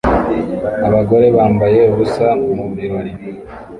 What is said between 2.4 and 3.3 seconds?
mu birori